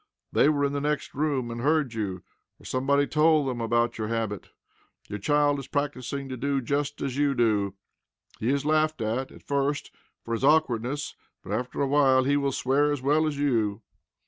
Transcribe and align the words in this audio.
They 0.31 0.49
were 0.49 0.65
in 0.65 0.73
the 0.73 0.81
next 0.81 1.13
room 1.13 1.51
and 1.51 1.61
heard 1.61 1.93
you, 1.93 2.23
or 2.59 2.65
somebody 2.65 3.05
told 3.05 3.47
them 3.47 3.61
about 3.61 3.99
your 3.99 4.07
habit. 4.07 4.49
Your 5.07 5.19
child 5.19 5.59
is 5.59 5.67
practising 5.67 6.27
to 6.27 6.35
do 6.35 6.59
just 6.59 7.03
as 7.03 7.17
you 7.17 7.35
do. 7.35 7.75
He 8.39 8.49
is 8.49 8.65
laughed 8.65 8.99
at, 9.01 9.31
at 9.31 9.43
first, 9.43 9.91
for 10.25 10.33
his 10.33 10.43
awkwardness, 10.43 11.13
but 11.43 11.51
after 11.53 11.83
a 11.83 11.87
while 11.87 12.23
he 12.23 12.35
will 12.35 12.51
swear 12.51 12.91
as 12.91 13.03
well 13.03 13.27
as 13.27 13.37
you. 13.37 13.83